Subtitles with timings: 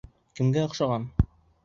[0.39, 1.05] Кемгә оҡшаған?